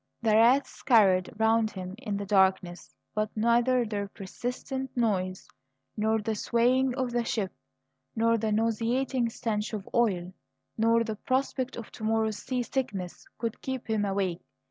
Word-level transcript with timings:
The 0.23 0.31
rats 0.31 0.71
scurried 0.71 1.29
round 1.37 1.69
him 1.69 1.93
in 1.99 2.17
the 2.17 2.25
darkness; 2.25 2.95
but 3.13 3.29
neither 3.37 3.85
their 3.85 4.07
persistent 4.07 4.89
noise 4.97 5.47
nor 5.95 6.17
the 6.19 6.33
swaying 6.33 6.95
of 6.95 7.11
the 7.11 7.23
ship, 7.23 7.51
nor 8.15 8.39
the 8.39 8.51
nauseating 8.51 9.29
stench 9.29 9.73
of 9.73 9.87
oil, 9.93 10.33
nor 10.75 11.03
the 11.03 11.17
prospect 11.17 11.75
of 11.77 11.91
to 11.91 12.03
morrow's 12.03 12.37
sea 12.37 12.63
sickness, 12.63 13.25
could 13.37 13.61
keep 13.61 13.87
him 13.87 14.03
awake. 14.03 14.41